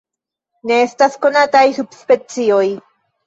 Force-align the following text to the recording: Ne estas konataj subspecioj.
Ne 0.71 0.77
estas 0.85 1.17
konataj 1.25 1.63
subspecioj. 1.81 2.65